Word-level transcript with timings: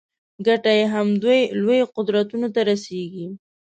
ګټه 0.45 0.71
یې 0.79 0.85
همدوی 0.93 1.41
لویو 1.61 1.91
قدرتونو 1.95 2.47
ته 2.55 2.61
رسېږي. 2.69 3.27